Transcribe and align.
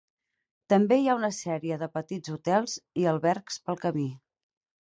També 0.73 0.97
hi 1.01 1.09
ha 1.11 1.17
una 1.19 1.29
sèrie 1.41 1.77
de 1.83 1.89
petits 1.99 2.33
hotels 2.37 2.75
i 3.03 3.07
albergs 3.15 3.61
pel 3.69 3.81
camí. 3.87 4.11